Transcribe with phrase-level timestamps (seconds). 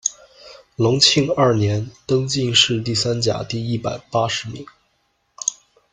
[0.77, 4.65] 隆庆二年，登进士第三甲第一百八十名。